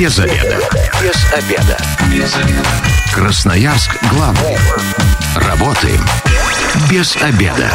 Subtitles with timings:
[0.00, 0.58] Без обеда.
[1.02, 1.76] Без обеда.
[2.10, 2.68] Без обеда.
[3.12, 4.56] Красноярск главный.
[5.36, 6.00] Работаем
[6.90, 7.70] без обеда.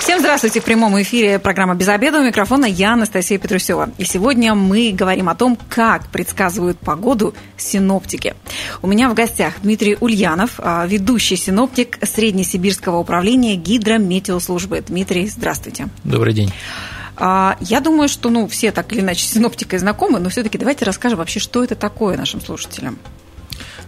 [0.00, 0.60] Всем здравствуйте.
[0.60, 2.20] В прямом эфире программа «Без обеда».
[2.20, 3.88] У микрофона я, Анастасия Петрусева.
[3.96, 8.34] И сегодня мы говорим о том, как предсказывают погоду синоптики.
[8.82, 14.84] У меня в гостях Дмитрий Ульянов, а, ведущий синоптик Среднесибирского управления гидрометеослужбы.
[14.86, 15.88] Дмитрий, здравствуйте.
[16.04, 16.52] Добрый день.
[17.24, 20.84] А, я думаю, что ну, все так или иначе с синоптикой знакомы, но все-таки давайте
[20.84, 22.98] расскажем вообще, что это такое нашим слушателям.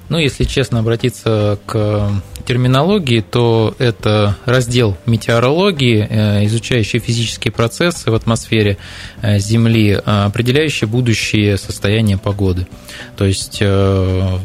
[0.09, 2.13] Ну, если честно обратиться к
[2.47, 8.79] терминологии, то это раздел метеорологии, э, изучающий физические процессы в атмосфере
[9.21, 12.69] э, Земли, определяющий будущее состояние погоды.
[13.17, 14.39] То есть э,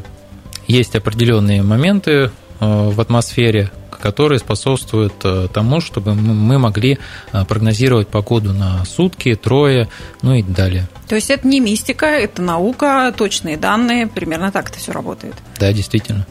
[0.66, 6.98] есть определенные моменты в атмосфере, которые способствуют э, тому, чтобы мы могли
[7.32, 9.90] э, прогнозировать погоду на сутки, трое,
[10.22, 10.88] ну и далее.
[11.08, 15.36] То есть это не мистика, это наука, точные данные, примерно так это все работает.
[15.60, 16.26] Да, действительно.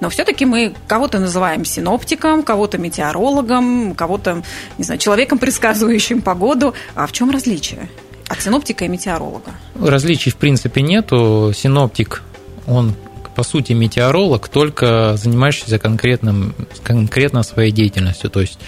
[0.00, 4.42] Но все-таки мы кого-то называем синоптиком, кого-то метеорологом, кого-то,
[4.78, 6.74] не знаю, человеком, предсказывающим погоду.
[6.94, 7.88] А в чем различие?
[8.28, 9.52] От синоптика и метеоролога?
[9.80, 11.52] Различий в принципе нету.
[11.54, 12.22] Синоптик,
[12.66, 12.94] он
[13.34, 18.58] по сути, метеоролог, только занимающийся конкретным, конкретно своей деятельностью, то есть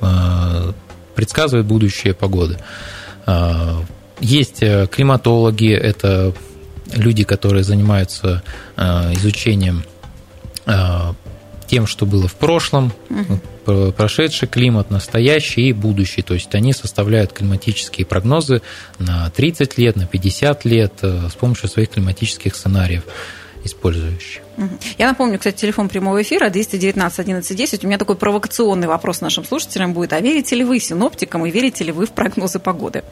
[0.00, 0.72] э,
[1.14, 2.58] предсказывает будущее погоды.
[3.26, 3.82] Э,
[4.20, 6.34] есть э, климатологи, это
[6.94, 8.44] люди, которые занимаются
[8.76, 9.82] изучением
[11.66, 12.92] тем, что было в прошлом,
[13.64, 16.22] прошедший климат, настоящий и будущий.
[16.22, 18.62] То есть они составляют климатические прогнозы
[19.00, 23.02] на 30 лет, на 50 лет с помощью своих климатических сценариев
[23.66, 24.42] использующие.
[24.96, 27.84] Я напомню, кстати, телефон прямого эфира 219 11 10.
[27.84, 30.12] У меня такой провокационный вопрос нашим слушателям будет.
[30.12, 33.04] А верите ли вы синоптикам и верите ли вы в прогнозы погоды?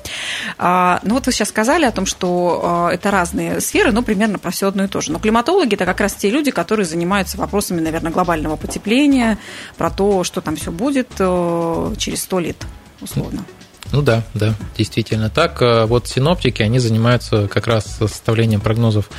[0.57, 4.39] А, ну вот вы сейчас сказали о том, что а, это разные сферы, но примерно
[4.39, 5.13] про все одно и то же.
[5.13, 9.39] Но климатологи– это как раз те люди, которые занимаются вопросами, наверное, глобального потепления,
[9.77, 12.57] про то, что там все будет э, через сто лет,
[13.01, 13.45] условно.
[13.93, 15.63] Ну да, да, действительно так.
[15.63, 19.11] Э, вот синоптики, они занимаются как раз составлением прогнозов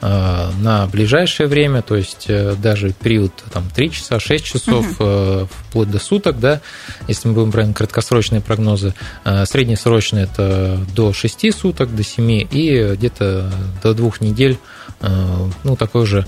[0.00, 5.48] на ближайшее время, то есть э, даже период там, 3 часа, 6 часов, угу.
[5.50, 6.60] вплоть до суток, да,
[7.08, 8.94] если мы будем брать краткосрочные прогнозы,
[9.24, 13.50] среднесрочные это до 6 суток, до 7 и где-то
[13.82, 14.58] до 2 недель,
[15.00, 16.26] ну, такой же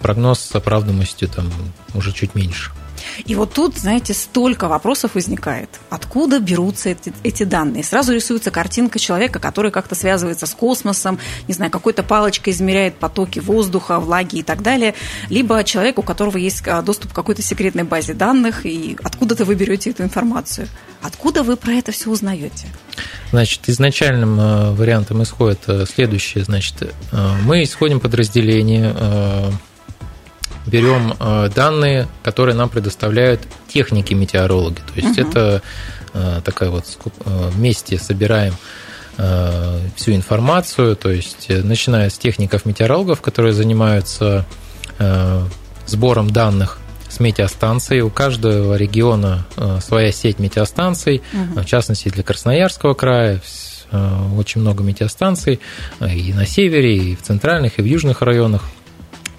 [0.00, 1.52] прогноз с оправданностью там
[1.94, 2.70] уже чуть меньше.
[3.24, 5.68] И вот тут, знаете, столько вопросов возникает.
[5.90, 7.84] Откуда берутся эти, эти данные?
[7.84, 13.38] Сразу рисуется картинка человека, который как-то связывается с космосом, не знаю, какой-то палочкой измеряет потоки
[13.38, 14.94] воздуха, влаги и так далее.
[15.28, 19.54] Либо человек, у которого есть а, доступ к какой-то секретной базе данных, и откуда-то вы
[19.54, 20.68] берете эту информацию.
[21.02, 22.68] Откуда вы про это все узнаете?
[23.30, 26.44] Значит, изначальным э, вариантом исходит э, следующее.
[26.44, 28.94] Значит, э, мы исходим подразделение
[30.66, 34.80] берем э, данные, которые нам предоставляют техники метеорологи.
[34.94, 35.28] То есть угу.
[35.28, 35.62] это
[36.12, 38.54] э, такая вот э, вместе собираем
[39.94, 44.44] всю информацию, то есть начиная с техников метеорологов, которые занимаются
[45.86, 48.00] сбором данных с метеостанций.
[48.00, 49.46] У каждого региона
[49.80, 51.60] своя сеть метеостанций, угу.
[51.60, 53.40] в частности для Красноярского края
[54.36, 55.60] очень много метеостанций
[56.00, 58.64] и на севере, и в центральных, и в южных районах.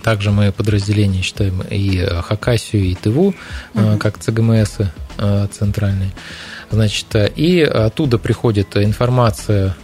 [0.06, 3.34] Также мы подразделения считаем и Хакасию, и ТВУ,
[3.74, 3.98] угу.
[4.00, 4.78] как ЦГМС
[5.18, 6.12] э, центральные.
[6.70, 9.76] Значит, и оттуда приходит информация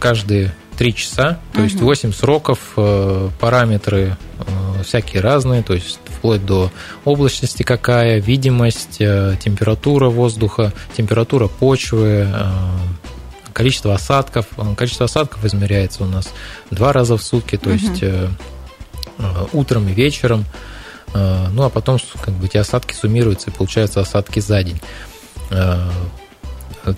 [0.00, 1.68] каждые три часа, то угу.
[1.68, 2.58] есть 8 сроков,
[3.38, 4.16] параметры
[4.82, 6.72] всякие разные, то есть вплоть до
[7.04, 12.26] облачности какая, видимость, температура воздуха, температура почвы,
[13.52, 14.46] количество осадков.
[14.76, 16.32] Количество осадков измеряется у нас
[16.72, 17.78] два раза в сутки, то угу.
[17.78, 18.02] есть
[19.18, 20.44] Э, утром и вечером.
[21.12, 24.80] Э, ну, а потом как бы, эти осадки суммируются, и получаются осадки за день.
[25.50, 25.90] Э,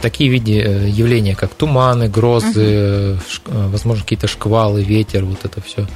[0.02, 3.68] такие виды явления, как туманы, грозы, угу.
[3.70, 5.88] возможно, какие-то шквалы, ветер, вот это все,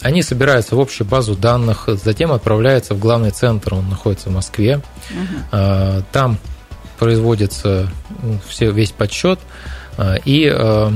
[0.00, 4.80] они собираются в общую базу данных, затем отправляются в главный центр, он находится в Москве.
[5.10, 6.04] Угу.
[6.10, 6.38] Там
[6.98, 7.90] производится
[8.22, 9.40] ну, все, весь подсчет,
[10.24, 10.88] и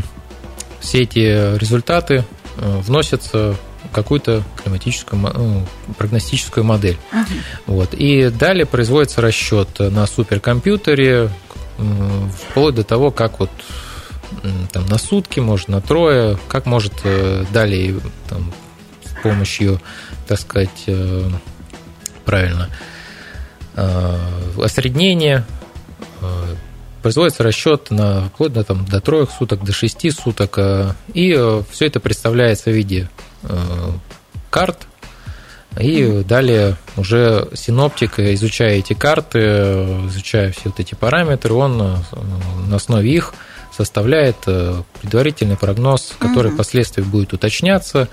[0.81, 2.25] все эти результаты
[2.56, 3.56] вносятся
[3.93, 5.67] какую-то климатическую, ну,
[5.99, 6.99] прогностическую модель.
[7.13, 7.27] Ага.
[7.67, 7.95] Вот.
[7.95, 11.31] И далее производится расчет на суперкомпьютере
[12.51, 13.51] вплоть до того, как вот
[14.73, 18.53] там, на сутки, может, на трое, как может э, далее там,
[19.05, 19.81] с помощью,
[20.27, 21.29] так сказать, э,
[22.25, 22.69] правильно,
[23.75, 24.19] э,
[24.63, 25.45] осреднения
[27.03, 30.59] производится расчет на вплоть до, там, до троих суток, до шести суток,
[31.15, 33.09] и все это представляется в виде
[34.51, 34.87] карт,
[35.79, 39.39] и далее уже синоптик, изучая эти карты,
[40.09, 43.35] изучая все вот эти параметры, он на основе их
[43.73, 44.37] составляет
[45.01, 46.55] предварительный прогноз, который угу.
[46.57, 48.09] впоследствии будет уточняться.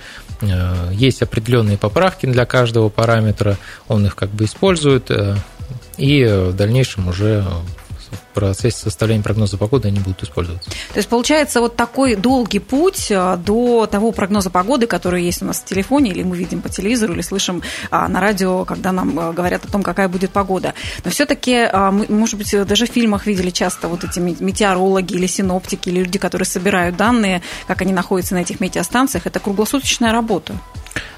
[0.92, 3.58] Есть определенные поправки для каждого параметра,
[3.88, 5.10] он их как бы использует,
[5.98, 7.44] и в дальнейшем уже
[8.12, 10.70] в процессе составления прогноза погоды они будут использоваться.
[10.70, 15.46] То есть получается вот такой долгий путь а, до того прогноза погоды, который есть у
[15.46, 17.62] нас в телефоне, или мы видим по телевизору, или слышим
[17.92, 20.74] а, на радио, когда нам а, говорят о том, какая будет погода.
[21.04, 21.68] Но все-таки,
[22.10, 26.46] может быть, даже в фильмах видели часто вот эти метеорологи или синоптики, или люди, которые
[26.46, 29.26] собирают данные, как они находятся на этих метеостанциях.
[29.26, 30.56] Это круглосуточная работа.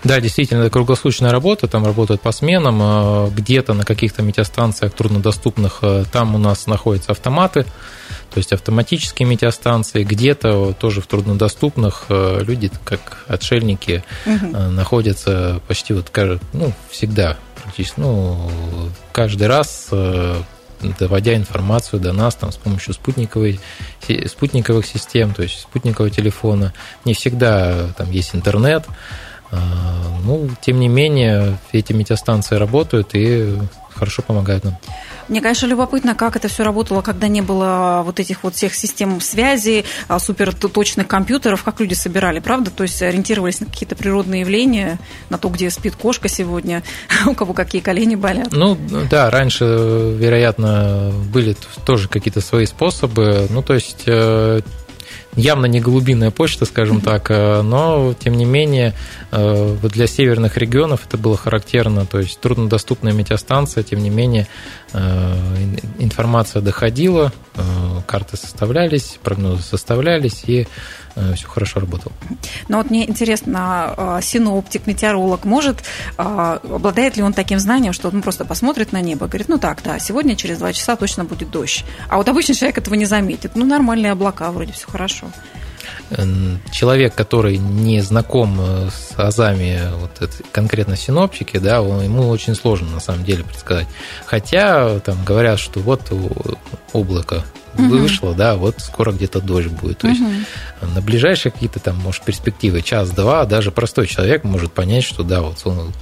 [0.03, 5.79] Да, действительно, это круглосуточная работа, там работают по сменам, э, где-то на каких-то метеостанциях труднодоступных
[5.81, 12.43] э, там у нас находятся автоматы, то есть автоматические метеостанции, где-то тоже в труднодоступных э,
[12.45, 14.57] люди, как отшельники, угу.
[14.57, 16.09] находятся почти вот
[16.53, 18.49] ну, всегда практически, ну,
[19.11, 19.89] каждый раз
[20.97, 23.59] доводя информацию до нас там, с помощью спутниковой,
[24.25, 26.73] спутниковых систем, то есть спутникового телефона.
[27.05, 28.85] Не всегда там есть интернет,
[29.51, 33.57] ну, тем не менее, эти метеостанции работают и
[33.99, 34.77] хорошо помогают нам.
[35.27, 39.21] Мне, конечно, любопытно, как это все работало, когда не было вот этих вот всех систем
[39.21, 42.71] связи, а, супер точных компьютеров, как люди собирали, правда?
[42.71, 44.97] То есть ориентировались на какие-то природные явления,
[45.29, 46.81] на то, где спит кошка сегодня,
[47.27, 48.51] у кого какие колени болят.
[48.51, 48.77] Ну,
[49.09, 51.55] да, раньше, вероятно, были
[51.85, 53.47] тоже какие-то свои способы.
[53.49, 54.61] Ну, то есть э,
[55.39, 58.93] явно не голубиная почта, скажем так, э, но тем не менее
[59.31, 64.47] э, для северных регионов это было характерно, то есть труднодоступная метеостанция, тем не менее
[64.93, 65.35] э,
[65.99, 67.31] информация доходила,
[68.05, 70.67] карты составлялись, прогнозы составлялись, и
[71.35, 72.13] все хорошо работало.
[72.67, 75.83] Но вот мне интересно, синоптик, метеоролог может,
[76.17, 79.99] обладает ли он таким знанием, что он просто посмотрит на небо говорит, ну так, да,
[79.99, 81.83] сегодня через два часа точно будет дождь.
[82.07, 83.55] А вот обычный человек этого не заметит.
[83.55, 85.27] Ну, нормальные облака, вроде все хорошо.
[86.71, 92.55] Человек, который не знаком э, с азами, вот это, конкретно синоптики, да, он, ему очень
[92.55, 93.87] сложно на самом деле предсказать.
[94.25, 96.11] Хотя там говорят, что вот
[96.93, 97.43] облако
[97.75, 97.83] угу.
[97.83, 99.99] вышло, да, вот скоро где-то дождь будет.
[99.99, 100.91] То есть угу.
[100.95, 105.61] на ближайшие какие-то там, может, перспективы, час-два, даже простой человек может понять, что да, вот
[105.65, 105.93] он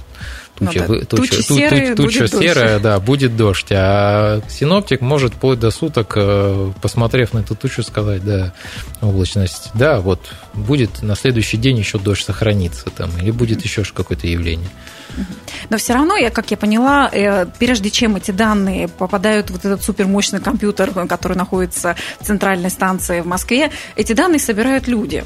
[0.58, 1.04] туча, ну, да.
[1.06, 2.82] туча, туча, серая, туча будет серая, дождь.
[2.82, 3.66] да, будет дождь.
[3.70, 8.52] А синоптик может вплоть до суток, э, посмотрев на эту тучу, сказать, да,
[9.00, 10.20] облачность, да, вот
[10.54, 14.68] будет на следующий день еще дождь сохранится там, или будет еще какое-то явление.
[15.70, 19.64] Но все равно, я, как я поняла, э, прежде чем эти данные попадают в вот
[19.64, 25.24] этот супермощный компьютер, который находится в центральной станции в Москве, эти данные собирают люди.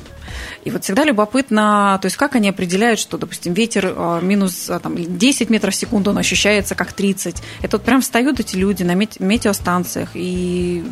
[0.65, 4.79] И вот всегда любопытно, то есть как они определяют, что, допустим, ветер а, минус а,
[4.79, 7.43] там, 10 метров в секунду, он ощущается как 30.
[7.63, 10.85] Это вот прям встают эти люди на метеостанциях и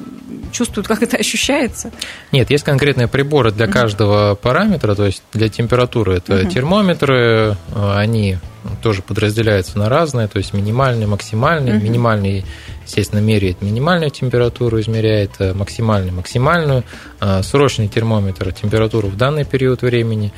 [0.53, 1.91] чувствуют, как это ощущается?
[2.33, 8.39] Нет, есть конкретные приборы для каждого параметра, то есть для температуры это термометры, а, они
[8.83, 11.77] тоже подразделяются на разные, то есть минимальный, максимальный.
[11.77, 11.85] Угу.
[11.85, 12.45] Минимальный,
[12.91, 16.85] естественно, меряет минимальную температуру, измеряет э, максимальную, максимальную.
[17.21, 20.33] А срочный термометр температуру в данный период времени.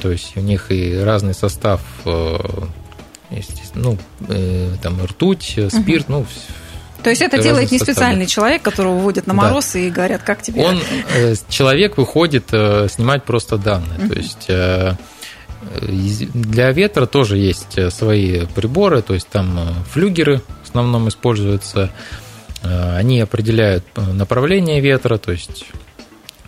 [0.00, 2.36] То есть у них и разный состав, э,
[3.74, 6.18] ну, э, там ртуть, спирт, угу.
[6.18, 6.26] ну,
[7.02, 9.78] то есть это делает не специальный человек, которого вводят на мороз да.
[9.78, 10.64] и говорят, как тебе?
[10.64, 10.80] Он,
[11.48, 14.00] человек выходит снимать просто данные.
[14.00, 14.08] Uh-huh.
[14.08, 14.50] То есть
[16.34, 20.40] для ветра тоже есть свои приборы, то есть там флюгеры
[20.78, 21.90] основном используются.
[22.62, 25.66] Э, они определяют направление ветра, то есть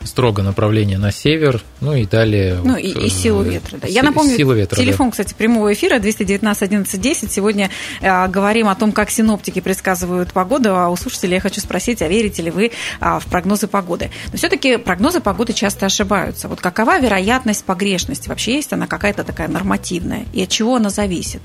[0.04, 2.60] строго направление на север, ну и далее...
[2.62, 3.78] Ну вот, и, и силу ветра.
[3.78, 3.88] Да.
[3.88, 5.10] Я напомню, сила ветра, телефон, да.
[5.12, 7.32] кстати, прямого эфира 219 11 10.
[7.32, 7.70] Сегодня
[8.00, 12.08] э, говорим о том, как синоптики предсказывают погоду, а у слушателей я хочу спросить, а
[12.08, 14.10] верите ли вы э, в прогнозы погоды?
[14.32, 16.48] Но все-таки прогнозы погоды часто ошибаются.
[16.48, 18.28] Вот какова вероятность погрешности?
[18.28, 20.24] Вообще есть она какая-то такая нормативная?
[20.32, 21.42] И от чего она зависит?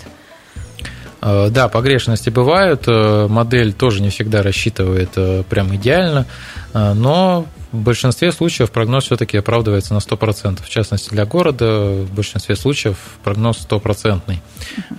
[1.24, 5.12] Да, погрешности бывают, модель тоже не всегда рассчитывает
[5.48, 6.25] прям идеально,
[6.74, 10.63] но в большинстве случаев прогноз все-таки оправдывается на 100%.
[10.63, 14.42] В частности, для города в большинстве случаев прогноз стопроцентный.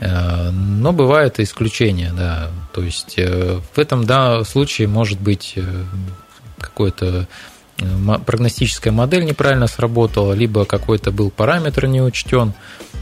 [0.01, 2.51] Э, но бывают и исключения, да.
[2.73, 5.63] То есть э, в этом да, случае может быть э,
[6.59, 7.29] какое-то
[8.25, 12.53] прогностическая модель неправильно сработала, либо какой-то был параметр не учтен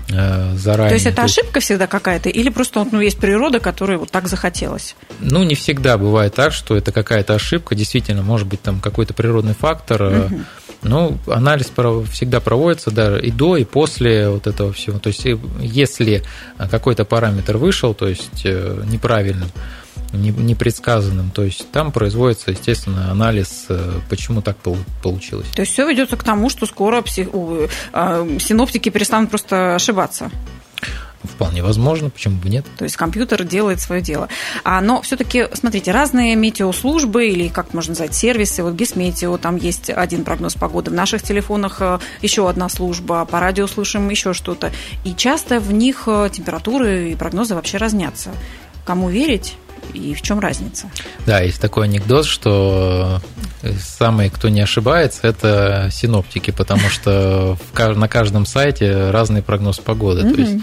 [0.09, 0.89] э, заранее.
[0.89, 4.97] То есть это ошибка всегда какая-то, или просто ну, есть природа, которой вот так захотелось?
[5.21, 7.75] Ну, не всегда бывает так, что это какая-то ошибка.
[7.75, 10.03] Действительно, может быть, там какой-то природный фактор.
[10.03, 10.41] Угу.
[10.85, 11.71] Ну, анализ
[12.11, 14.99] всегда проводится да, и до, и после вот этого всего.
[14.99, 15.27] То есть,
[15.61, 16.25] если
[16.71, 19.49] какой-то параметр вышел, то есть неправильным,
[20.13, 21.31] непредсказанным.
[21.31, 24.57] То есть там производится, естественно, анализ, э, почему так
[25.03, 25.47] получилось.
[25.55, 27.29] То есть все ведется к тому, что скоро псих...
[27.93, 30.31] А, синоптики перестанут просто ошибаться.
[31.23, 32.67] Вполне возможно, почему бы нет.
[32.77, 34.29] То есть компьютер делает свое дело.
[34.65, 39.89] А, но все-таки, смотрите, разные метеослужбы или, как можно назвать, сервисы, вот Гисметео, там есть
[39.91, 44.73] один прогноз погоды, в наших телефонах э, еще одна служба, по радио слышим еще что-то.
[45.05, 48.33] И часто в них э, температуры и прогнозы вообще разнятся.
[48.85, 49.57] Кому верить?
[49.95, 50.91] И в чем разница?
[51.27, 53.21] Да, есть такой анекдот, что
[53.79, 60.33] самые, кто не ошибается, это синоптики, потому что на каждом сайте разный прогноз погоды.
[60.33, 60.63] То есть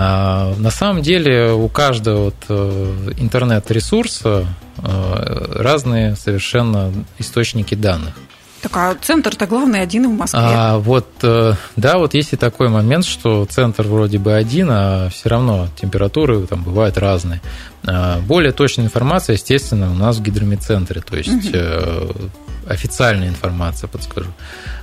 [0.00, 8.14] а, на самом деле у каждого вот э, интернет-ресурса э, разные совершенно источники данных.
[8.62, 10.40] Так а центр-то главный один в Москве.
[10.42, 15.08] А, вот, э, да, вот есть и такой момент, что центр вроде бы один, а
[15.10, 17.40] все равно температуры там бывают разные.
[17.86, 22.30] А, более точная информация, естественно, у нас в гидромедцентре, то есть угу.
[22.66, 24.30] официальная информация, подскажу,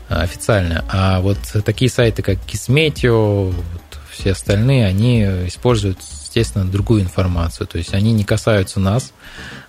[0.07, 0.85] официальная.
[0.89, 3.55] А вот такие сайты, как Кисметио, вот
[4.09, 9.11] все остальные, они используют, естественно, другую информацию, то есть они не касаются нас,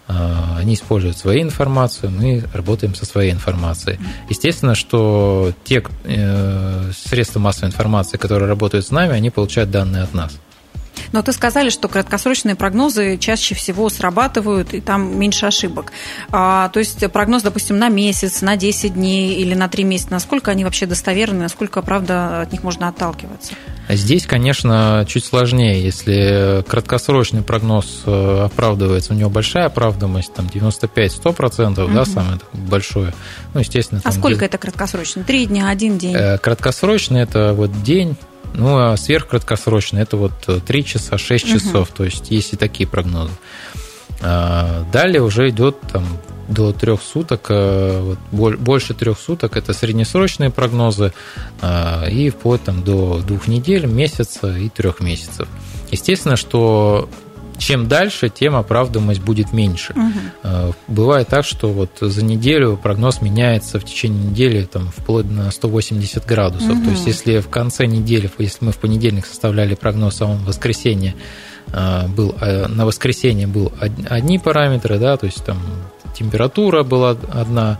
[0.09, 3.99] они используют свою информацию, мы работаем со своей информацией.
[4.29, 10.15] Естественно, что те э, средства массовой информации, которые работают с нами, они получают данные от
[10.15, 10.39] нас.
[11.13, 15.93] Но ты сказали, что краткосрочные прогнозы чаще всего срабатывают, и там меньше ошибок.
[16.31, 20.51] А, то есть прогноз, допустим, на месяц, на 10 дней или на 3 месяца, насколько
[20.51, 23.55] они вообще достоверны, насколько, правда, от них можно отталкиваться?
[23.89, 25.83] Здесь, конечно, чуть сложнее.
[25.83, 31.95] Если краткосрочный прогноз э, оправдывается, у него большая оправдываемость, там 95-100%, угу.
[31.95, 33.15] да, самое большое.
[33.55, 34.01] Ну, естественно.
[34.05, 34.47] А сколько где...
[34.47, 35.23] это краткосрочный?
[35.23, 36.17] Три дня, один день?
[36.17, 38.17] Э, краткосрочный– это вот день,
[38.57, 40.33] ну, а сверхкраткосрочный– это вот
[40.67, 41.97] 3 часа, 6 часов, угу.
[41.99, 43.33] то есть есть и такие прогнозы.
[44.23, 46.05] А, далее уже идет там
[46.49, 51.13] до трех суток, э, больше трех суток это среднесрочные прогнозы,
[51.61, 55.49] а, и вплоть там до двух недель, месяца и трех месяцев.
[55.91, 57.09] Естественно, что
[57.59, 59.95] чем дальше, тем оправдываемость будет меньше.
[59.95, 60.75] Угу.
[60.89, 66.25] Бывает так, что вот за неделю прогноз меняется в течение недели там, вплоть на 180
[66.27, 66.71] градусов.
[66.71, 66.85] Угу.
[66.85, 70.47] То есть, если в конце недели, если мы в понедельник составляли прогноз, а он в
[70.47, 71.15] воскресенье
[71.73, 75.59] а, был, а, на воскресенье был одни параметры, да, то есть там
[76.15, 77.79] температура была одна,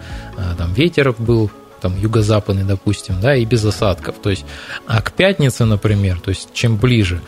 [0.59, 4.17] там ветер был там юго-западный, допустим, да, и без осадков.
[4.23, 4.45] То есть,
[4.87, 7.21] а к пятнице, например, то есть чем ближе,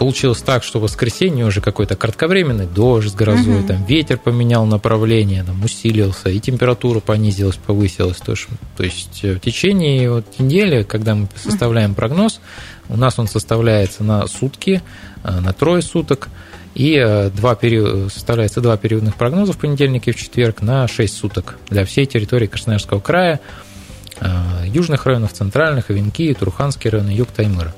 [0.00, 3.68] получилось так, что в воскресенье уже какой-то кратковременный дождь с грозой, угу.
[3.68, 8.16] там ветер поменял направление, там усилился, и температура понизилась, повысилась.
[8.16, 12.40] То есть, то есть в течение вот недели, когда мы составляем прогноз,
[12.88, 14.82] у нас он составляется на сутки,
[15.22, 16.30] э, на трое суток,
[16.74, 21.14] и э, два период, составляется два периодных прогноза в понедельник и в четверг на 6
[21.14, 23.38] суток для всей территории Красноярского края,
[24.18, 24.26] э,
[24.64, 27.74] южных районов, центральных, Авинки, Туруханский район, юг Таймыра.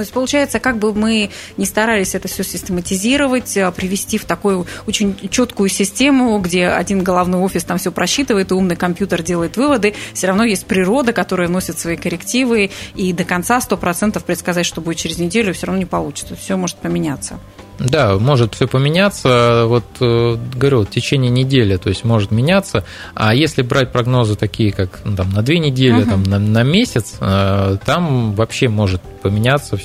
[0.00, 1.28] То есть, получается, как бы мы
[1.58, 7.42] не старались это все систематизировать, а, привести в такую очень четкую систему, где один головной
[7.42, 11.78] офис там все просчитывает, и умный компьютер делает выводы, все равно есть природа, которая носит
[11.78, 16.34] свои коррективы, и до конца 100% предсказать, что будет через неделю, все равно не получится.
[16.34, 17.38] Все может поменяться.
[17.80, 19.64] Да, может все поменяться.
[19.66, 22.84] Вот э, говорю, в течение недели, то есть может меняться.
[23.14, 26.10] А если брать прогнозы такие, как ну, там, на две недели, угу.
[26.10, 29.78] там, на, на месяц, э, там вообще может поменяться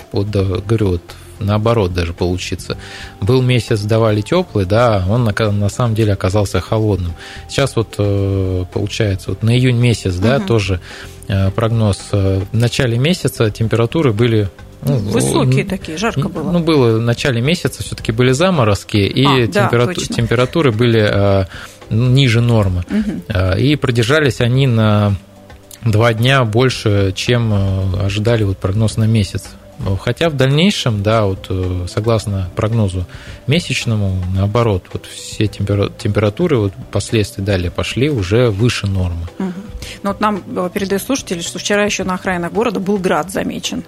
[0.00, 1.02] вплоть до, говорю, вот
[1.38, 2.78] наоборот даже получиться.
[3.20, 7.12] Был месяц давали теплый, да, он на, на самом деле оказался холодным.
[7.46, 10.46] Сейчас вот э, получается вот на июнь месяц, да, угу.
[10.46, 10.80] тоже
[11.54, 12.08] прогноз.
[12.10, 14.50] В начале месяца температуры были
[14.82, 16.50] ну, Высокие такие, жарко было.
[16.50, 20.00] Ну, было в начале месяца, все-таки были заморозки, и а, температу...
[20.00, 21.46] да, температуры были а,
[21.90, 22.84] ниже нормы.
[22.90, 23.58] Угу.
[23.58, 25.14] И продержались они на
[25.84, 29.44] два дня больше, чем а, ожидали вот прогноз на месяц.
[30.00, 33.04] Хотя в дальнейшем, да, вот э, согласно прогнозу
[33.48, 39.26] месячному, наоборот, вот все температуры вот последствия далее пошли уже выше нормы.
[39.40, 39.52] Угу.
[40.04, 43.82] Ну вот нам э, передают слушатели, что вчера еще на окраинах города был град замечен.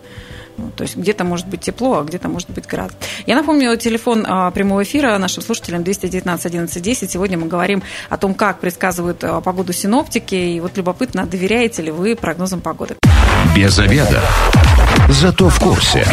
[0.56, 2.92] Ну, то есть где-то может быть тепло, а где-то может быть град.
[3.26, 7.10] Я напомню, телефон а, прямого эфира нашим слушателям 219 11 10.
[7.10, 10.34] Сегодня мы говорим о том, как предсказывают а, погоду синоптики.
[10.34, 12.96] И вот любопытно, доверяете ли вы прогнозам погоды?
[13.56, 14.22] Без обеда.
[15.08, 16.06] Зато в курсе.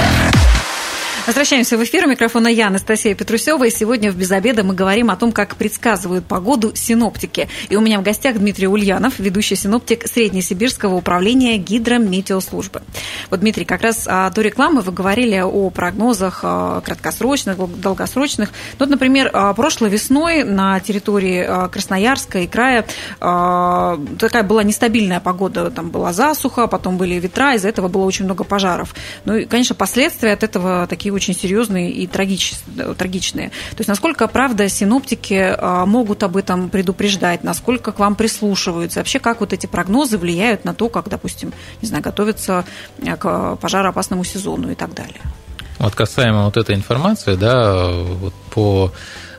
[1.31, 2.07] Возвращаемся в эфир.
[2.07, 3.63] У микрофона я, Анастасия Петрусева.
[3.63, 7.47] И сегодня в «Без обеда» мы говорим о том, как предсказывают погоду синоптики.
[7.69, 12.81] И у меня в гостях Дмитрий Ульянов, ведущий синоптик Среднесибирского управления гидрометеослужбы.
[13.29, 18.49] Вот, Дмитрий, как раз до рекламы вы говорили о прогнозах а, краткосрочных, долгосрочных.
[18.49, 22.85] Ну, вот, например, а, прошлой весной на территории а, Красноярска и края
[23.19, 25.71] такая была нестабильная погода.
[25.71, 28.93] Там была засуха, потом были ветра, из-за этого было очень много пожаров.
[29.23, 33.49] Ну и, конечно, последствия от этого такие очень серьезные и трагичные.
[33.49, 39.19] То есть насколько, правда, синоптики а, могут об этом предупреждать, насколько к вам прислушиваются, вообще
[39.19, 42.65] как вот эти прогнозы влияют на то, как, допустим, не знаю, готовиться
[43.05, 45.21] а, к пожароопасному сезону и так далее.
[45.77, 48.91] Вот касаемо вот этой информации, да, вот по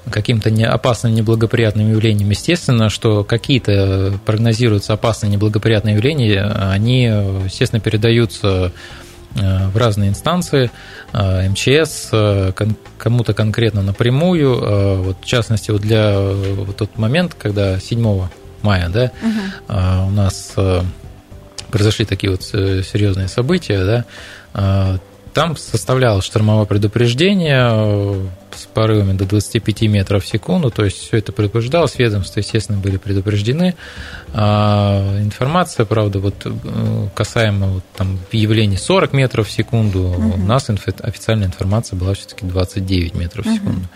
[0.09, 8.71] каким-то опасным неблагоприятным явлениям, естественно, что какие-то прогнозируются опасные неблагоприятные явления, они, естественно, передаются Э,
[9.35, 10.71] в разные инстанции,
[11.13, 12.53] э, МЧС, э,
[12.99, 15.03] кому-то конкретно напрямую.
[15.03, 18.29] Вот, в частности, вот для вот тот момент, когда 7
[18.63, 20.07] мая да, угу.
[20.07, 20.55] у нас
[21.71, 24.05] произошли такие вот серьезные события,
[24.55, 24.99] да,
[25.35, 28.31] там составлялось штормовое предупреждение
[28.63, 32.97] с порывами до 25 метров в секунду, то есть все это предупреждалось, ведомства, естественно, были
[32.97, 33.75] предупреждены.
[34.33, 40.35] А информация, правда, вот э, касаемо вот, там, явлений 40 метров в секунду, угу.
[40.35, 43.81] у нас официальная информация была все-таки 29 метров в секунду.
[43.81, 43.89] Угу.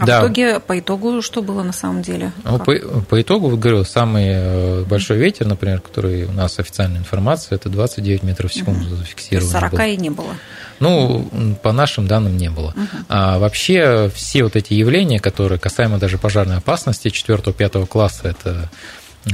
[0.00, 0.20] А да.
[0.20, 2.32] в итоге, по итогу, что было на самом деле?
[2.44, 2.72] Ну, по,
[3.08, 7.68] по итогу, вот говорю, самый э, большой ветер, например, который у нас официальная информация, это
[7.68, 8.96] 29 метров в секунду угу.
[8.96, 9.50] зафиксировано.
[9.50, 9.80] 40 был.
[9.80, 10.34] и не было?
[10.80, 12.68] Ну, по нашим данным, не было.
[12.68, 12.86] Угу.
[13.08, 18.70] А вообще все вот эти явления, которые касаемо даже пожарной опасности 4-5 класса, это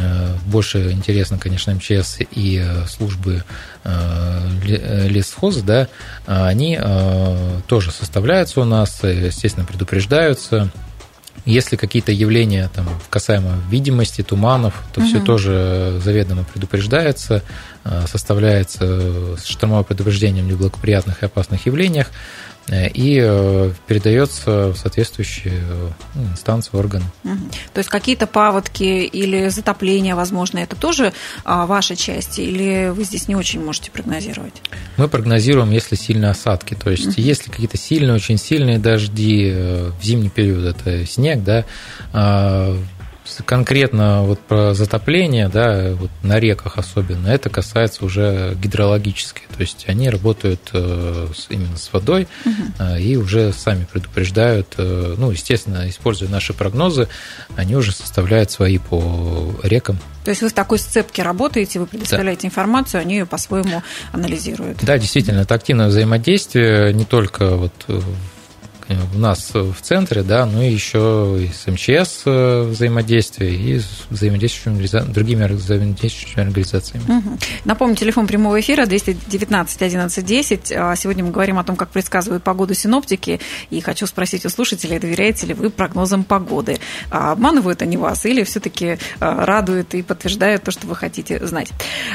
[0.00, 3.44] Э, больше интересно, конечно, МЧС и э, службы
[3.84, 5.88] э, лесхоза, да,
[6.26, 6.78] они
[7.66, 10.70] тоже составляются у нас, естественно, предупреждаются.
[11.44, 15.08] Если какие-то явления там, касаемо видимости, туманов, то угу.
[15.08, 17.42] все тоже заведомо предупреждается,
[18.06, 22.10] составляется штормовое предупреждение о неблагоприятных и опасных явлениях.
[22.68, 25.60] Э, и э, передается в соответствующие
[26.14, 27.04] ну, инстанции, органы.
[27.22, 31.12] То есть какие-то паводки или затопления, возможно, это тоже
[31.44, 34.54] а, ваша часть, или вы здесь не очень можете прогнозировать?
[34.96, 37.14] Мы прогнозируем, если сильные осадки, то есть угу.
[37.18, 41.64] если какие-то сильные, очень сильные дожди э, в зимний период, это снег, да,
[42.12, 42.76] а,
[43.46, 49.84] конкретно вот про затопление, да, вот на реках особенно, это касается уже гидрологически, то есть
[49.88, 52.96] они работают э, именно с водой угу.
[52.98, 57.08] и уже сами предупреждают, э, ну, естественно, используя наши прогнозы,
[57.56, 59.98] они уже составляют свои по рекам.
[60.24, 62.48] То есть вы в такой сцепке работаете, вы предоставляете да.
[62.48, 63.82] информацию, они ее по-своему
[64.12, 64.78] анализируют.
[64.82, 67.72] Да, действительно, это активное взаимодействие не только вот
[68.88, 74.02] у нас в центре, да, ну и еще и с МЧС э, взаимодействие, и с
[74.10, 77.04] взаимодействующими другими взаимодействующими организациями.
[77.08, 77.38] Угу.
[77.64, 80.66] Напомню, телефон прямого эфира 219 11 10.
[80.66, 85.46] Сегодня мы говорим о том, как предсказывают погоду синоптики, и хочу спросить у слушателей, доверяете
[85.46, 86.78] ли вы прогнозам погоды?
[87.10, 91.70] А обманывают они вас или все-таки а, радуют и подтверждают то, что вы хотите знать?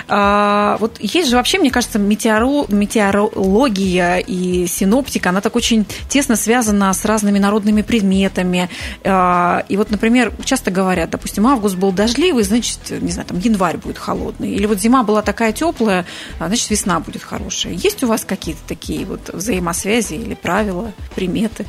[0.08, 6.59] А, вот есть же вообще, мне кажется, метеорология и синоптика, она так очень тесно связана
[6.60, 8.69] связана с разными народными предметами.
[9.06, 13.78] А, и вот, например, часто говорят, допустим, август был дождливый, значит, не знаю, там январь
[13.78, 14.52] будет холодный.
[14.52, 16.06] Или вот зима была такая теплая,
[16.38, 17.74] а, значит, весна будет хорошая.
[17.74, 21.65] Есть у вас какие-то такие вот взаимосвязи или правила, приметы?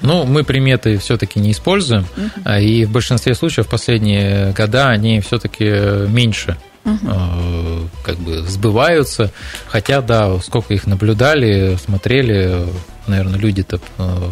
[0.00, 2.50] Ну, мы приметы все-таки не используем, угу.
[2.50, 5.64] и в большинстве случаев в последние года они все-таки
[6.08, 7.90] меньше угу.
[8.04, 9.30] как бы сбываются.
[9.66, 12.66] Хотя, да, сколько их наблюдали, смотрели,
[13.10, 14.28] наверное, люди-то э,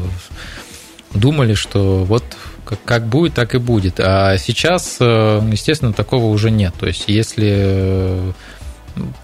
[1.14, 2.24] думали, что вот
[2.84, 4.00] как будет, так и будет.
[4.00, 6.74] А сейчас, э, естественно, такого уже нет.
[6.78, 8.34] То есть, если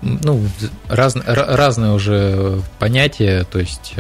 [0.03, 0.41] ну,
[0.89, 3.95] раз, разные уже понятия, то есть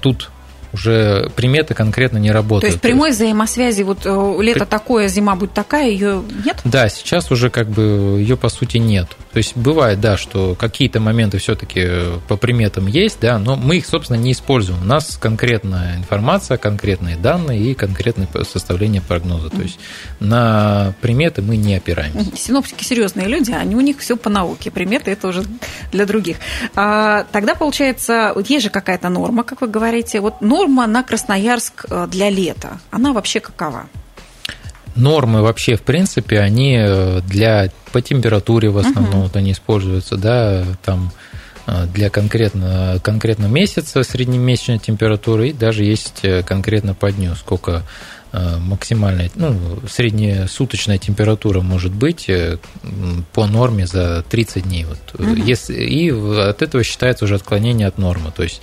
[0.00, 0.30] тут
[0.72, 2.62] уже приметы конкретно не работают.
[2.62, 6.58] То есть прямой взаимосвязи, вот э, лето такое, зима будет такая, ее нет?
[6.64, 9.08] Да, сейчас уже как бы ее по сути нет.
[9.32, 11.88] То есть бывает, да, что какие-то моменты все-таки
[12.28, 14.80] по приметам есть, да, но мы их, собственно, не используем.
[14.82, 19.50] У нас конкретная информация, конкретные данные и конкретное составление прогноза.
[19.50, 19.78] То есть
[20.20, 22.36] на приметы мы не опираемся.
[22.36, 24.70] Синоптики серьезные люди, они у них все по науке.
[24.70, 25.44] Приметы это уже
[25.92, 26.36] для других.
[26.74, 30.20] А, тогда получается, вот есть же какая-то норма, как вы говорите.
[30.20, 33.86] Вот норма на Красноярск э, для лета, она вообще какова?
[34.96, 39.22] Нормы вообще, в принципе, они э, для по температуре в основном uh-huh.
[39.24, 41.12] вот они используются, да, там
[41.66, 47.82] э, для конкретно, конкретно месяца среднемесячной температуры и даже есть конкретно по дню, сколько
[48.32, 52.30] максимальная, ну, среднесуточная температура может быть
[53.32, 54.84] по норме за 30 дней.
[54.84, 54.98] Вот.
[55.14, 55.44] Uh-huh.
[55.44, 58.30] Если, и от этого считается уже отклонение от нормы.
[58.30, 58.60] То есть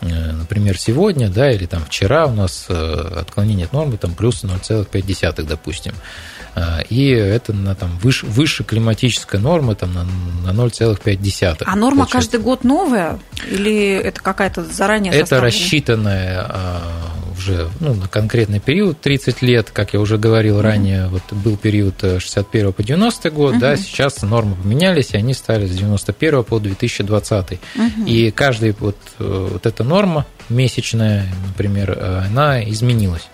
[0.00, 5.42] например, сегодня, да, или там вчера у нас э, отклонение от нормы там плюс 0,5,
[5.42, 5.94] допустим.
[6.54, 10.04] Э, и это на там выше, выше климатической нормы там, на,
[10.52, 11.62] на 0,5.
[11.64, 12.12] А норма получается.
[12.12, 13.18] каждый год новая?
[13.48, 16.46] Или это какая-то заранее Это рассчитанная
[17.44, 20.62] уже ну, на конкретный период, 30 лет, как я уже говорил mm-hmm.
[20.62, 23.58] ранее, вот был период 61 по 90 год, mm-hmm.
[23.58, 27.50] да, сейчас нормы поменялись, и они стали с 91 по 2020.
[27.50, 28.06] Mm-hmm.
[28.06, 33.28] И каждая вот, вот эта норма месячная, например, она изменилась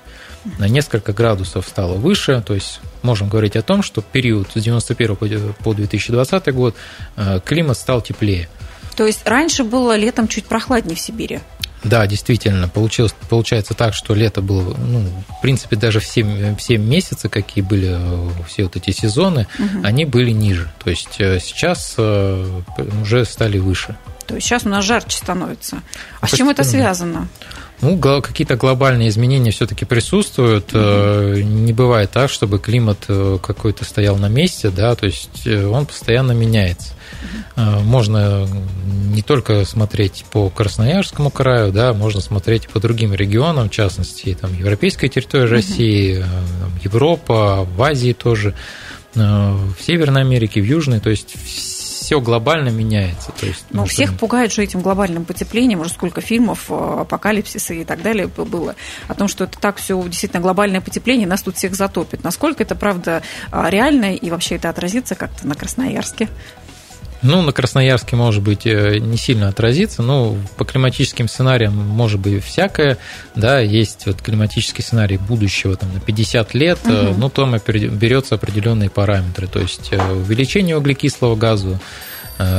[0.58, 5.16] на несколько градусов стало выше, то есть можем говорить о том, что период с 91
[5.62, 6.74] по 2020 год
[7.16, 8.48] э, климат стал теплее.
[8.96, 11.40] То есть раньше было летом чуть прохладнее в Сибири?
[11.82, 15.04] Да, действительно, получилось, получается так, что лето было, ну,
[15.38, 19.80] в принципе, даже все, все месяцы, какие были э, все вот эти сезоны, угу.
[19.82, 20.70] они были ниже.
[20.82, 23.96] То есть э, сейчас уже стали выше.
[24.26, 25.82] То есть сейчас у нас жарче становится.
[26.20, 27.28] А с чем это связано?
[27.80, 30.72] Ну, какие-то глобальные изменения все-таки присутствуют.
[30.72, 31.42] Mm-hmm.
[31.42, 35.86] Не бывает так, чтобы климат э, какой-то стоял на месте, да, то есть э, он
[35.86, 36.92] постоянно меняется.
[37.56, 37.82] Mm-hmm.
[37.82, 38.48] Можно
[39.12, 44.52] не только смотреть по Красноярскому краю, да, можно смотреть по другим регионам, в частности, там,
[44.56, 45.46] европейская территория.
[45.46, 46.24] России,
[46.82, 48.54] Европа, в Азии тоже,
[49.14, 51.36] в Северной Америке, в Южной, то есть
[52.10, 53.30] все глобально меняется.
[53.38, 57.84] То есть, ну, всех пугает же этим глобальным потеплением, уже сколько фильмов, э, апокалипсиса и
[57.84, 58.74] так далее было,
[59.06, 62.24] о том, что это так все действительно глобальное потепление, нас тут всех затопит.
[62.24, 66.28] Насколько это правда а, реально и вообще это отразится как-то на Красноярске?
[67.22, 72.42] Ну, на Красноярске, может быть, э, не сильно отразится, но по климатическим сценариям может быть
[72.42, 72.98] всякое,
[73.34, 77.14] да, есть вот климатический сценарий будущего там, на 50 лет, угу.
[77.18, 81.78] ну, там берется определенные параметры, то есть увеличение углекислого газа,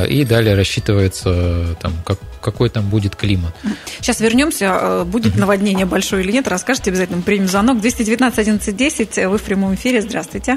[0.08, 3.52] и далее рассчитывается, там, как, какой там будет климат.
[3.98, 5.02] Сейчас вернемся.
[5.04, 7.20] Будет наводнение большое или нет, расскажите обязательно.
[7.20, 7.80] Примем звонок.
[7.80, 9.16] 219 11 10.
[9.26, 10.00] Вы в прямом эфире.
[10.00, 10.56] Здравствуйте.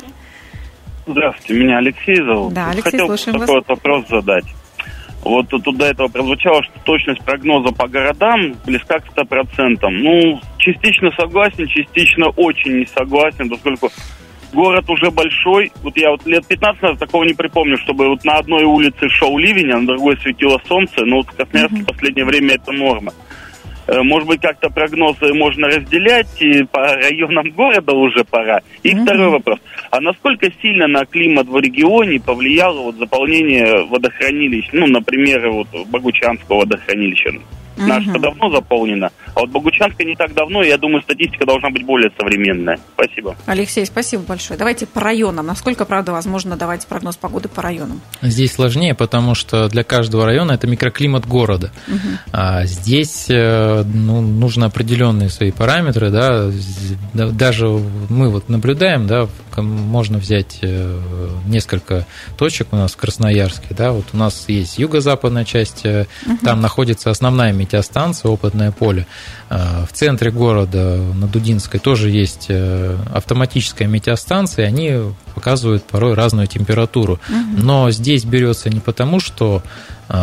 [1.07, 2.53] Здравствуйте, меня Алексей зовут.
[2.53, 3.65] Да, Алексей, Хотел слушаем такой вас.
[3.67, 4.45] вот вопрос задать.
[5.23, 9.79] Вот тут до этого прозвучало, что точность прогноза по городам близка к 100%.
[9.89, 13.89] Ну, частично согласен, частично очень не согласен, поскольку
[14.53, 15.71] город уже большой.
[15.81, 19.37] Вот я вот лет 15 назад такого не припомню, чтобы вот на одной улице шел
[19.37, 21.03] ливень, а на другой светило солнце.
[21.05, 21.83] Но вот в Красноярске mm-hmm.
[21.83, 23.11] в последнее время это норма.
[23.11, 23.34] Э,
[23.87, 28.61] может быть, как-то прогнозы можно разделять, и по районам города уже пора.
[28.83, 29.03] И mm-hmm.
[29.03, 29.59] второй вопрос.
[29.91, 36.59] А насколько сильно на климат в регионе повлияло вот заполнение водохранилищ, ну, например, вот Богучанского
[36.61, 37.31] водохранилища?
[37.77, 37.85] Угу.
[37.85, 41.85] Наша давно заполнена, а вот Богучанская не так давно, и я думаю, статистика должна быть
[41.85, 42.79] более современная.
[42.93, 43.35] Спасибо.
[43.45, 44.57] Алексей, спасибо большое.
[44.57, 45.45] Давайте по районам.
[45.45, 48.01] Насколько, правда, возможно давать прогноз погоды по районам?
[48.21, 51.71] Здесь сложнее, потому что для каждого района это микроклимат города.
[51.87, 51.97] Угу.
[52.31, 56.49] А здесь э, ну, нужны определенные свои параметры, да,
[57.13, 60.99] даже мы вот наблюдаем, да, можно взять э,
[61.47, 62.05] несколько
[62.37, 66.37] точек у нас в Красноярске, да, вот у нас есть юго-западная часть, угу.
[66.43, 69.05] там находится основная метеостанция, опытное поле.
[69.49, 76.47] Э, в центре города, на Дудинской, тоже есть э, автоматическая метеостанция, они показывают порой разную
[76.47, 77.19] температуру.
[77.57, 79.61] Но здесь берется не потому, что
[80.09, 80.13] э,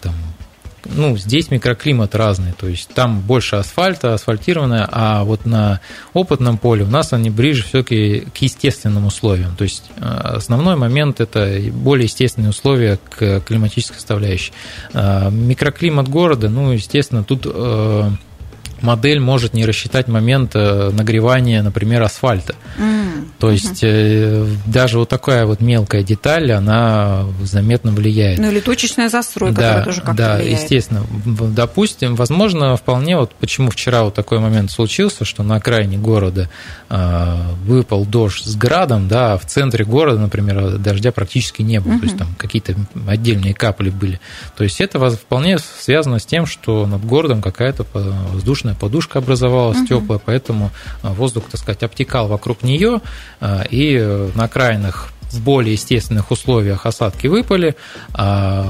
[0.00, 0.14] там,
[0.88, 5.80] ну, здесь микроклимат разный, то есть там больше асфальта, асфальтированное, а вот на
[6.12, 9.56] опытном поле у нас они ближе все-таки к естественным условиям.
[9.56, 14.52] То есть э, основной момент– это более естественные условия к климатической составляющей.
[14.92, 18.10] Э, микроклимат города, ну, естественно, тут э,
[18.82, 22.54] модель может не рассчитать момент э, нагревания, например, асфальта.
[22.78, 23.08] Mm.
[23.38, 24.58] То есть mm-hmm.
[24.66, 28.38] даже вот такая вот мелкая деталь, она заметно влияет.
[28.38, 30.60] Ну или точечная застройка, да, которая тоже как-то Да, влияет.
[30.60, 31.06] естественно.
[31.24, 36.50] Допустим, возможно, вполне вот почему вчера вот такой момент случился, что на окраине города
[36.88, 41.92] э, выпал дождь с градом, да, а в центре города, например, дождя практически не было,
[41.92, 42.00] mm-hmm.
[42.00, 42.74] то есть там какие-то
[43.06, 44.20] отдельные капли были.
[44.56, 47.86] То есть это вполне связано с тем, что над городом какая-то
[48.32, 49.86] воздушная подушка образовалась угу.
[49.86, 50.70] теплая, поэтому
[51.02, 53.00] а, воздух, так сказать, обтекал вокруг нее,
[53.40, 57.76] а, и э, на окраинах в более естественных условиях осадки выпали,
[58.14, 58.66] а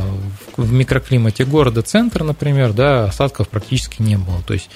[0.56, 4.42] в микроклимате города центр, например, да, осадков практически не было.
[4.44, 4.68] То есть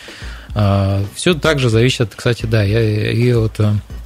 [1.17, 4.02] все также зависит, кстати, да, я и вот э, Э,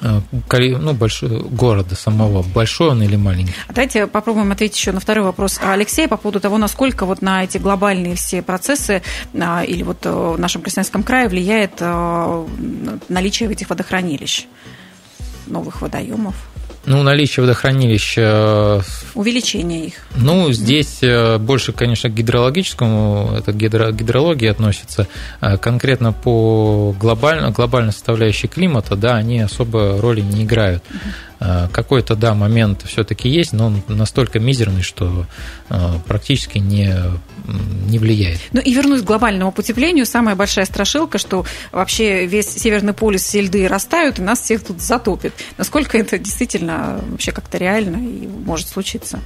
[0.00, 3.54] ну, большой, города самого, большой он или маленький?
[3.68, 7.58] Давайте попробуем ответить еще на второй вопрос Алексея по поводу того, насколько вот на эти
[7.58, 9.02] глобальные все процессы
[9.38, 12.46] а, или вот э, в нашем Красноярском крае влияет э,
[13.08, 14.46] наличие этих водохранилищ,
[15.46, 16.49] новых водоемов.
[16.86, 18.82] Ну, наличие водохранилища...
[19.14, 19.94] Увеличение их.
[20.16, 25.06] Ну, здесь э, больше, конечно, к гидрологическому, это гидро, гидрологии относится.
[25.40, 30.82] А конкретно по глобально, глобальной составляющей климата, да, они особо роли не играют.
[30.90, 30.96] Э,
[31.72, 35.26] какой-то, да, момент все-таки есть, но он настолько мизерный, что
[35.70, 36.94] э, практически не,
[37.88, 38.40] не влияет.
[38.52, 40.04] Ну и вернусь к глобальному потеплению.
[40.04, 44.82] Самая большая страшилка, что вообще весь Северный полюс, все льды растают, и нас всех тут
[44.82, 45.32] затопит.
[45.56, 49.20] Насколько это действительно вообще как-то реально и может случиться?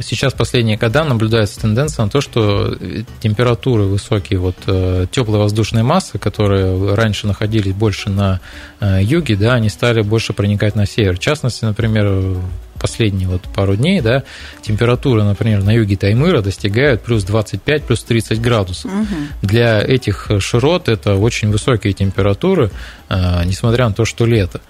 [0.00, 2.76] Сейчас последние года наблюдается тенденция на то, что
[3.20, 8.40] температуры высокие, вот э, теплые воздушные массы, которые раньше находились больше на
[8.80, 11.16] э, юге, да, они стали больше проникать на север.
[11.16, 12.38] В частности, например,
[12.80, 14.24] последние вот пару дней, да,
[14.62, 18.92] температуры, например, на юге Таймыра достигают плюс 25, плюс 30 градусов.
[18.92, 19.06] Угу.
[19.42, 22.70] Для этих широт это очень высокие температуры,
[23.08, 24.60] э, несмотря на то, что лето.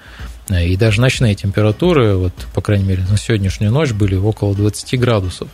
[0.49, 5.49] И даже ночные температуры, вот, по крайней мере, на сегодняшнюю ночь были около 20 градусов.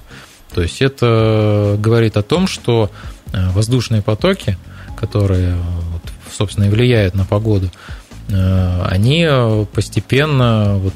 [0.53, 2.91] То есть это говорит о том, что
[3.33, 4.59] э, воздушные потоки,
[4.99, 5.55] которые,
[5.93, 7.71] вот, собственно, и влияют на погоду,
[8.29, 9.29] э, они
[9.73, 10.95] постепенно вот,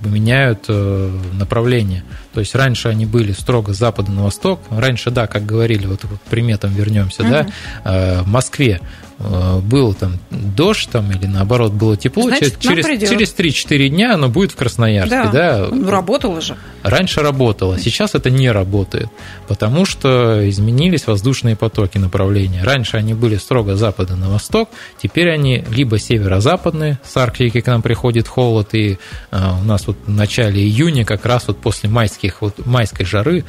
[0.00, 2.02] меняют э, направление.
[2.34, 4.60] То есть раньше они были строго с запада на восток.
[4.68, 7.30] Раньше, да, как говорили, вот к приметам вернемся, угу.
[7.30, 13.34] да, в Москве Э, был там дождь там, или наоборот было тепло, Значит, через, через
[13.34, 15.24] 3-4 дня оно будет в Красноярске.
[15.24, 15.30] Да.
[15.30, 15.68] Да?
[15.70, 16.56] Ну, работало же.
[16.82, 19.08] Раньше работало, сейчас это не работает,
[19.46, 22.62] потому что изменились воздушные потоки направления.
[22.64, 24.70] Раньше они были строго запада на восток,
[25.02, 28.98] теперь они либо северо-западные, с Арктики к нам приходит холод, и
[29.30, 33.44] а, у нас вот в начале июня, как раз вот после майских, вот майской жары,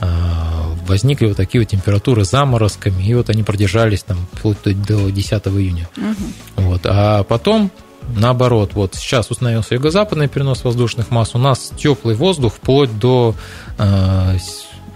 [0.00, 5.10] а, возникли вот такие вот температуры с заморозками, и вот они продержались там вплоть до
[5.10, 5.88] 10 июня.
[5.96, 6.64] Угу.
[6.68, 6.80] Вот.
[6.84, 7.70] А потом
[8.16, 13.34] наоборот, вот сейчас установился юго-западный перенос воздушных масс, у нас теплый воздух вплоть до
[13.78, 14.36] э,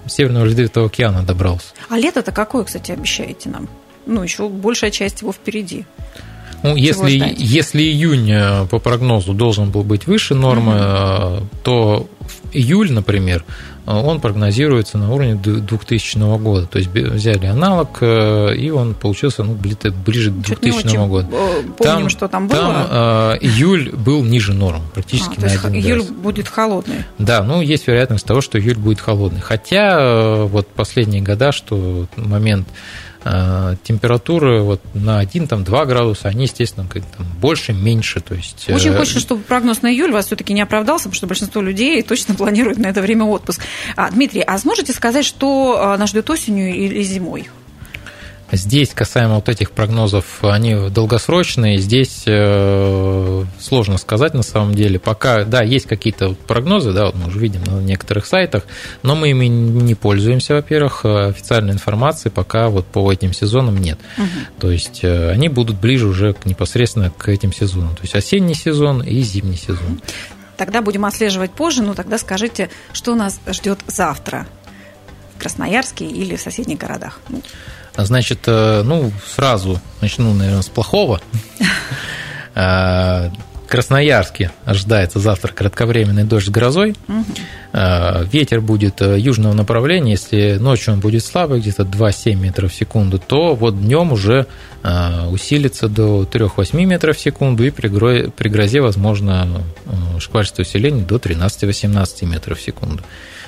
[0.07, 1.69] Северного Ледовитого океана добрался.
[1.89, 3.69] А лето-то какое, кстати, обещаете нам?
[4.07, 5.85] Ну, еще большая часть его впереди.
[6.63, 11.47] Ну, если, если июнь э, по прогнозу должен был быть выше нормы, угу.
[11.65, 12.09] то
[12.53, 13.45] июль, например,
[13.87, 16.67] он прогнозируется на уровне 2000 года.
[16.67, 21.29] То есть взяли аналог, э, и он получился ну, ближе к 2000 году.
[21.33, 22.59] Э, помним, там, что там было.
[22.59, 27.05] Там э, июль был ниже норм, практически а, на то есть июль будет холодный.
[27.19, 29.41] Да, ну есть вероятность того, что июль будет холодный.
[29.41, 33.12] Хотя э, вот последние года, что момент Э,
[33.85, 38.21] температуры вот на 1-2 градуса, они, естественно, там, больше, меньше.
[38.21, 41.27] То есть, Очень э, хочется, чтобы прогноз на июль вас все-таки не оправдался, потому что
[41.27, 43.63] большинство людей точно планируют на это время отпуск.
[43.97, 47.49] А, Дмитрий, а сможете сказать, что э, нас ждет осенью или зимой?
[48.55, 54.99] Здесь, касаемо вот этих прогнозов, они долгосрочные, здесь э, сложно сказать на самом деле.
[54.99, 58.65] Пока, да, есть какие-то прогнозы, да, вот мы уже видим на некоторых сайтах,
[59.03, 63.99] но мы ими не пользуемся, во-первых, официальной информации пока вот по этим сезонам нет.
[64.19, 64.27] Угу.
[64.61, 69.03] То есть э, они будут ближе уже непосредственно к этим сезонам, то есть осенний сезон
[69.03, 70.03] и зимний сезон.
[70.59, 74.47] Тогда будем отслеживать позже, но тогда скажите, что нас ждет завтра
[75.37, 77.19] в Красноярске или в соседних городах?
[77.97, 81.21] Значит, э, ну, сразу начну, наверное, с плохого.
[82.55, 83.31] Э,
[83.67, 86.95] Красноярске ожидается завтра кратковременный дождь с грозой.
[87.09, 87.25] Угу.
[88.31, 90.11] Ветер будет южного направления.
[90.11, 94.47] Если ночью он будет слабый, где-то 2-7 метров в секунду, то вот днем уже
[95.31, 99.63] усилится до 3-8 метров в секунду, и при грозе возможно
[100.19, 103.03] шквальство усиления до 13-18 метров в секунду.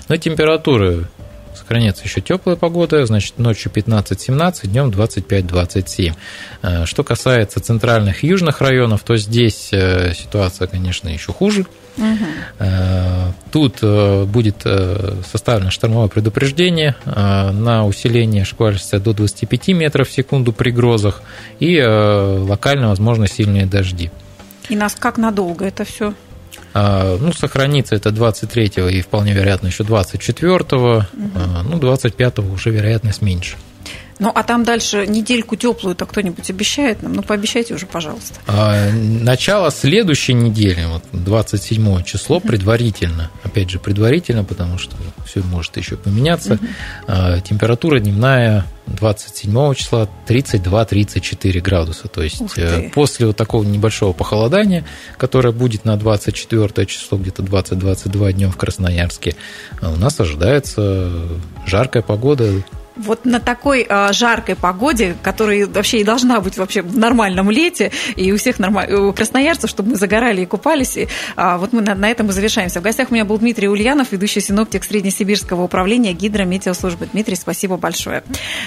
[0.09, 1.07] Но температуры
[1.55, 6.15] сохраняется еще теплая погода, значит, ночью 15-17, днем 25-27.
[6.87, 11.67] Что касается центральных и южных районов, то здесь ситуация, конечно, еще хуже.
[11.97, 12.67] Угу.
[13.53, 13.81] Тут
[14.29, 14.67] будет
[15.31, 21.23] составлено штормовое предупреждение на усиление шквалистости до 25 метров в секунду при грозах
[21.61, 24.11] и локально, возможно, сильные дожди.
[24.69, 26.15] И нас как надолго это все?
[26.75, 31.07] А, ну, сохранится это 23-го и вполне вероятно еще 24-го.
[31.13, 31.69] Угу.
[31.71, 33.57] Ну, 25-го уже вероятность меньше.
[34.19, 37.15] Ну, а там дальше недельку теплую-то кто-нибудь обещает нам?
[37.15, 38.41] Ну, пообещайте уже, пожалуйста.
[38.47, 44.97] А, начало следующей недели, вот 27 число, предварительно, опять же, предварительно, потому что
[45.27, 46.59] все может еще поменяться.
[47.07, 52.09] А, температура дневная 27 числа 32-34 градуса.
[52.09, 54.85] То есть э, после вот такого небольшого похолодания,
[55.17, 59.37] которое будет на 24 число, где-то 20-22 днем в Красноярске,
[59.81, 61.11] у нас ожидается
[61.67, 62.63] жаркая погода,
[62.97, 67.91] вот на такой э, жаркой погоде, которая вообще и должна быть вообще в нормальном лете,
[68.17, 68.93] и у всех нормаль...
[68.93, 72.33] у красноярцев, чтобы мы загорали и купались, и, э, вот мы на, на этом и
[72.33, 72.81] завершаемся.
[72.81, 77.09] В гостях у меня был Дмитрий Ульянов, ведущий синоптик Среднесибирского управления гидрометеослужбы.
[77.13, 78.23] Дмитрий, спасибо большое.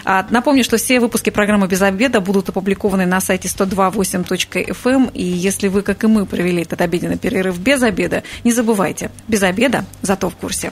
[0.05, 5.05] А, напомню, что все выпуски программы «Без обеда» будут опубликованы на сайте 102.8.fm, эм.
[5.13, 9.43] и если вы, как и мы, провели этот обеденный перерыв без обеда, не забывайте, без
[9.43, 10.71] обеда, зато в курсе.